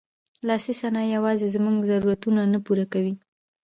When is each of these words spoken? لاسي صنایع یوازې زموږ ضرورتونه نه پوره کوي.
لاسي 0.47 0.73
صنایع 0.81 1.13
یوازې 1.15 1.47
زموږ 1.55 1.77
ضرورتونه 1.91 2.41
نه 2.53 2.59
پوره 2.65 2.85
کوي. 2.93 3.13